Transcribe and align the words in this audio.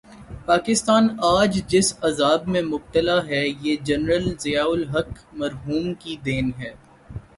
پاکستان 0.45 1.07
آج 1.23 1.61
جس 1.67 1.93
عذاب 2.01 2.47
میں 2.47 2.61
مبتلا 2.61 3.17
ہے، 3.27 3.43
یہ 3.61 3.75
جنرل 3.83 4.33
ضیاء 4.39 4.65
الحق 4.65 5.11
مرحوم 5.33 5.93
کی 5.93 6.17
دین 6.25 6.51
ہے۔ 6.59 6.73